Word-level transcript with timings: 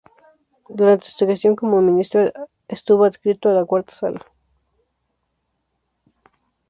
Durante 0.67 1.11
su 1.11 1.27
gestión 1.27 1.55
como 1.55 1.79
ministro 1.79 2.33
estuvo 2.67 3.03
adscrito 3.05 3.49
a 3.49 3.53
la 3.53 3.65
"Cuarta 3.65 3.93
Sala". 3.93 4.25